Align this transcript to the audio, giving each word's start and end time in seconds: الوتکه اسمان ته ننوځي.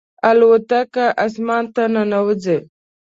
الوتکه 0.29 1.05
اسمان 1.25 1.63
ته 1.73 1.83
ننوځي. 1.93 2.57